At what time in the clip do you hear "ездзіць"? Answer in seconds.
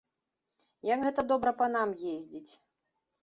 2.13-2.51